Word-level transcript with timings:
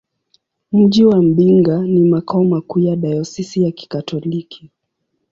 Mji 0.71 1.05
wa 1.05 1.21
Mbinga 1.21 1.77
ni 1.87 2.01
makao 2.03 2.43
makuu 2.45 2.79
ya 2.79 2.95
dayosisi 2.95 3.63
ya 3.63 3.71
Kikatoliki. 3.71 4.71